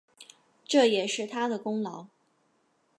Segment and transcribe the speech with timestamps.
[0.65, 2.07] 这也是他的功劳